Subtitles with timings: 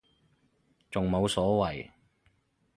[0.89, 1.91] 仲冇所謂